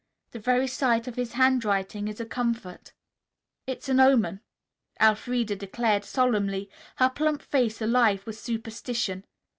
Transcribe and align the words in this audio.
The 0.31 0.39
very 0.39 0.65
sight 0.65 1.07
of 1.07 1.15
his 1.15 1.33
handwriting 1.33 2.07
is 2.07 2.19
a 2.19 2.25
comfort." 2.25 2.91
"It's 3.67 3.87
an 3.87 3.99
omen," 3.99 4.41
Elfreda 4.99 5.55
declared 5.55 6.05
solemnly, 6.05 6.71
her 6.95 7.11
plump 7.11 7.43
face 7.43 7.83
alive 7.83 8.25
with 8.25 8.39
superstition. 8.39 9.25